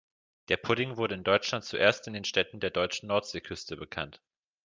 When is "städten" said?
2.25-2.59